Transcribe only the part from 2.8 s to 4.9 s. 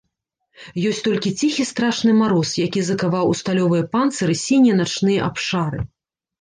закаваў у сталёвыя панцыры сінія